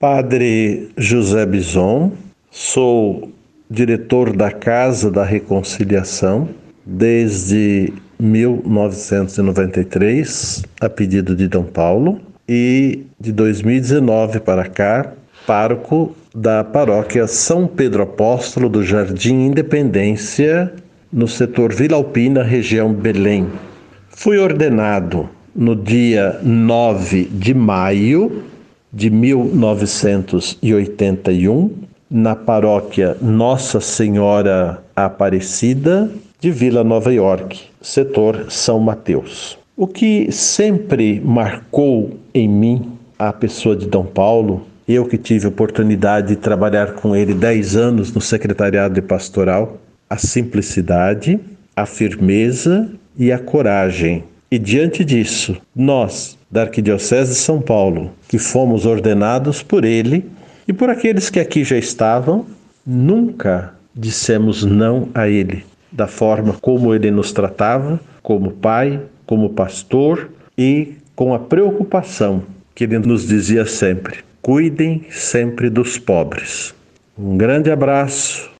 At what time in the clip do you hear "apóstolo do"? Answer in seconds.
18.04-18.84